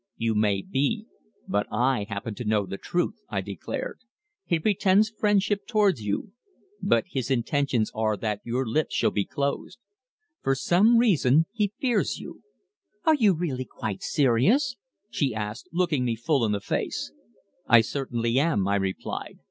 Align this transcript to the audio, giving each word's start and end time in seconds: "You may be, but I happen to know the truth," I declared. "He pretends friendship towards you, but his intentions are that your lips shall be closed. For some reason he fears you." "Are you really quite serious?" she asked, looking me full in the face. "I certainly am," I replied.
"You 0.17 0.33
may 0.33 0.63
be, 0.63 1.05
but 1.47 1.67
I 1.71 2.07
happen 2.09 2.33
to 2.33 2.43
know 2.43 2.65
the 2.65 2.79
truth," 2.79 3.21
I 3.29 3.41
declared. 3.41 3.99
"He 4.47 4.57
pretends 4.57 5.11
friendship 5.11 5.67
towards 5.67 6.01
you, 6.01 6.31
but 6.81 7.03
his 7.07 7.29
intentions 7.29 7.91
are 7.93 8.17
that 8.17 8.41
your 8.43 8.65
lips 8.67 8.95
shall 8.95 9.11
be 9.11 9.25
closed. 9.25 9.77
For 10.41 10.55
some 10.55 10.97
reason 10.97 11.45
he 11.51 11.73
fears 11.79 12.17
you." 12.17 12.41
"Are 13.05 13.13
you 13.13 13.35
really 13.35 13.65
quite 13.69 14.01
serious?" 14.01 14.75
she 15.11 15.35
asked, 15.35 15.69
looking 15.71 16.03
me 16.03 16.15
full 16.15 16.45
in 16.45 16.51
the 16.51 16.61
face. 16.61 17.11
"I 17.67 17.81
certainly 17.81 18.39
am," 18.39 18.67
I 18.67 18.77
replied. 18.77 19.37